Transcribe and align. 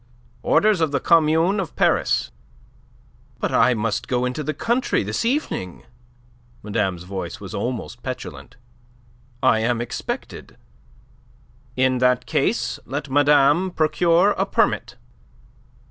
"Orders 0.41 0.81
of 0.81 0.89
the 0.91 0.99
Commune 0.99 1.59
of 1.59 1.75
Paris." 1.75 2.31
"But 3.39 3.51
I 3.53 3.75
must 3.75 4.07
go 4.07 4.25
into 4.25 4.41
the 4.41 4.55
country 4.55 5.03
this 5.03 5.23
evening." 5.25 5.83
Madame's 6.63 7.03
voice 7.03 7.39
was 7.39 7.53
almost 7.53 8.01
petulant. 8.01 8.55
"I 9.43 9.59
am 9.59 9.79
expected." 9.79 10.57
"In 11.75 11.99
that 11.99 12.25
case 12.25 12.79
let 12.87 13.11
madame 13.11 13.69
procure 13.69 14.31
a 14.39 14.45
permit." 14.47 14.95